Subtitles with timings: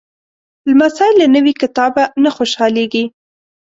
[0.67, 1.93] لمسی له نوي کتاب
[2.23, 3.03] نه خوشحالېږي.